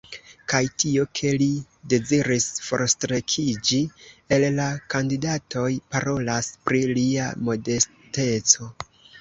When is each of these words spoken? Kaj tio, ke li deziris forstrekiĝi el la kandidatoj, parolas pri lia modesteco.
Kaj 0.51 0.59
tio, 0.83 1.03
ke 1.17 1.33
li 1.41 1.49
deziris 1.93 2.47
forstrekiĝi 2.69 3.81
el 4.39 4.47
la 4.55 4.67
kandidatoj, 4.95 5.69
parolas 5.97 6.51
pri 6.71 6.83
lia 6.99 7.29
modesteco. 7.51 8.75